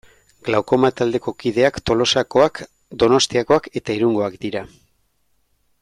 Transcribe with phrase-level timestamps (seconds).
[0.47, 2.63] Glaukoma taldeko kideak Tolosakoak,
[3.05, 4.65] Donostiakoak eta Irungoak dira.